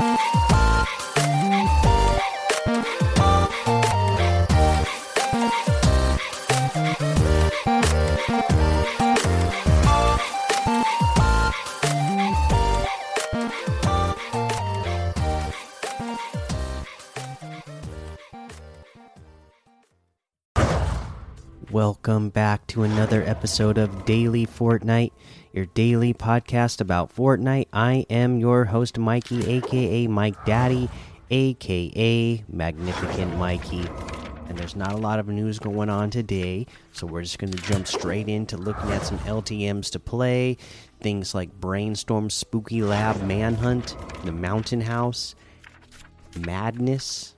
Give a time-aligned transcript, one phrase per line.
[0.00, 0.49] 拜。
[21.72, 25.12] Welcome back to another episode of Daily Fortnite,
[25.52, 27.68] your daily podcast about Fortnite.
[27.72, 30.90] I am your host, Mikey, aka Mike Daddy,
[31.30, 33.88] aka Magnificent Mikey.
[34.48, 37.62] And there's not a lot of news going on today, so we're just going to
[37.62, 40.56] jump straight into looking at some LTMs to play.
[41.00, 45.36] Things like Brainstorm, Spooky Lab, Manhunt, The Mountain House,
[46.36, 47.36] Madness,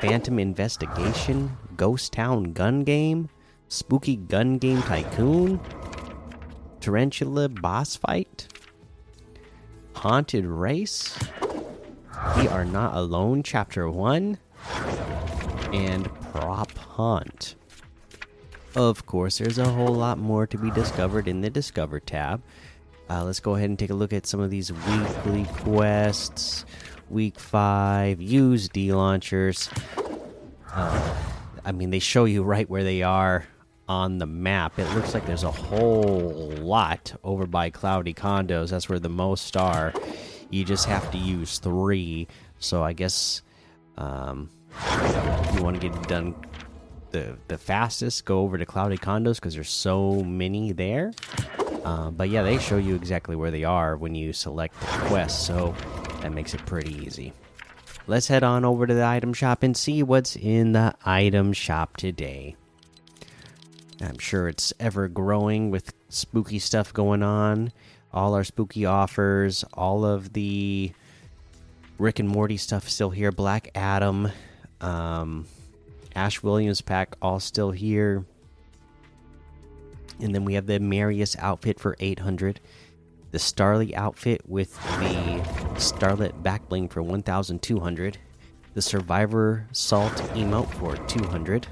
[0.00, 3.28] Phantom Investigation, Ghost Town Gun Game,
[3.68, 5.60] Spooky Gun Game Tycoon,
[6.80, 8.46] Tarantula Boss Fight,
[9.94, 11.18] Haunted Race,
[12.36, 14.38] We Are Not Alone Chapter 1,
[15.72, 17.56] and Prop Hunt.
[18.76, 22.42] Of course, there's a whole lot more to be discovered in the Discover tab.
[23.10, 26.64] Uh, let's go ahead and take a look at some of these weekly quests.
[27.10, 29.70] Week 5, use D launchers.
[30.72, 31.14] Uh,
[31.64, 33.44] I mean, they show you right where they are
[33.88, 34.78] on the map.
[34.78, 38.70] It looks like there's a whole lot over by Cloudy Condos.
[38.70, 39.92] That's where the most are.
[40.50, 42.28] You just have to use three.
[42.58, 43.42] So I guess
[43.96, 44.50] um,
[45.54, 46.34] you want to get it done
[47.10, 51.12] the the fastest, go over to Cloudy Condos because there's so many there.
[51.84, 55.46] Uh, but yeah, they show you exactly where they are when you select the quest,
[55.46, 55.74] so
[56.20, 57.32] that makes it pretty easy.
[58.08, 61.96] Let's head on over to the item shop and see what's in the item shop
[61.96, 62.56] today.
[64.00, 67.72] I'm sure it's ever growing with spooky stuff going on.
[68.12, 70.92] All our spooky offers, all of the
[71.98, 73.32] Rick and Morty stuff still here.
[73.32, 74.30] Black Adam,
[74.80, 75.46] um,
[76.14, 78.24] Ash Williams pack, all still here.
[80.20, 82.60] And then we have the Marius outfit for 800.
[83.32, 85.42] The Starly outfit with the
[85.78, 88.18] Starlit backbling for 1200.
[88.74, 91.66] The Survivor Salt emote for 200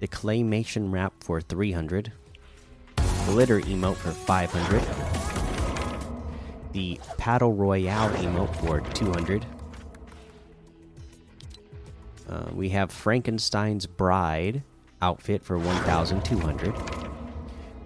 [0.00, 2.12] the claymation wrap for 300
[3.26, 4.82] glitter emote for 500
[6.72, 9.46] the paddle royale emote for 200
[12.28, 14.62] uh, we have frankenstein's bride
[15.02, 16.74] outfit for 1200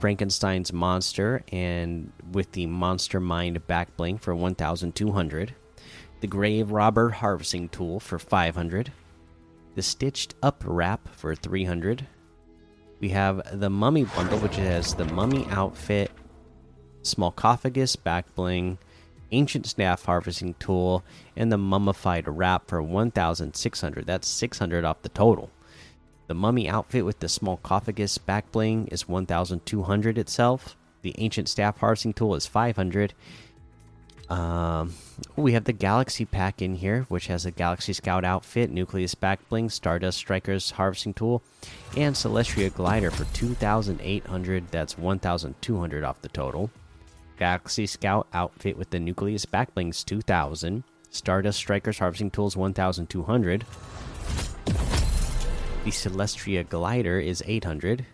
[0.00, 5.54] frankenstein's monster and with the monster mind back bling for 1200
[6.20, 8.92] the grave robber harvesting tool for 500
[9.80, 12.06] the stitched up wrap for 300
[13.00, 16.10] we have the mummy bundle which has the mummy outfit
[17.00, 18.76] small smallcophagus back bling
[19.32, 21.02] ancient staff harvesting tool
[21.34, 25.48] and the mummified wrap for 1600 that's 600 off the total.
[26.26, 30.76] The mummy outfit with the small smallcophagus back bling is 1200 itself.
[31.00, 33.14] The ancient staff harvesting tool is 500
[34.30, 34.94] um,
[35.34, 39.40] we have the Galaxy Pack in here, which has a Galaxy Scout outfit, Nucleus Back
[39.48, 41.42] Bling, Stardust Strikers Harvesting Tool,
[41.96, 44.68] and Celestria Glider for 2,800.
[44.70, 46.70] That's 1,200 off the total.
[47.38, 50.84] Galaxy Scout outfit with the Nucleus Back Blings 2,000.
[51.10, 53.66] Stardust Strikers Harvesting Tools 1,200.
[55.84, 58.06] The Celestria Glider is 800.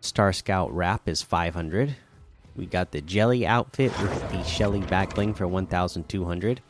[0.00, 1.96] Star Scout Wrap is 500.
[2.56, 6.60] We got the jelly outfit with the Shelly backbling for 1,200.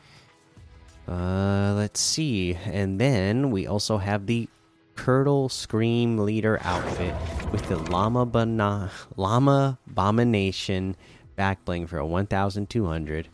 [1.07, 2.55] Uh, let's see.
[2.65, 4.47] And then we also have the
[4.95, 7.15] Curdle Scream Leader outfit
[7.51, 10.95] with the Llama, Bana Llama Abomination
[11.37, 13.27] backbling for 1,200.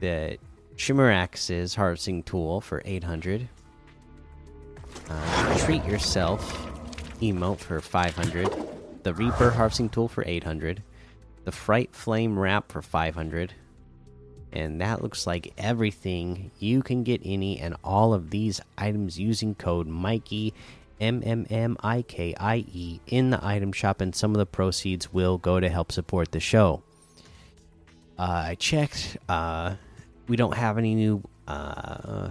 [0.00, 0.38] The
[0.76, 3.48] Shimmerax's harvesting tool for 800.
[5.08, 6.66] Uh, treat yourself
[7.20, 8.52] emote for 500.
[9.02, 10.82] The Reaper harvesting tool for 800
[11.44, 13.54] the Fright Flame Wrap for 500.
[14.52, 16.50] And that looks like everything.
[16.58, 20.54] You can get any and all of these items using code Mikey,
[21.00, 24.46] M M M I K I E, in the item shop, and some of the
[24.46, 26.82] proceeds will go to help support the show.
[28.18, 29.16] Uh, I checked.
[29.28, 29.76] Uh,
[30.26, 32.30] we don't have any new uh,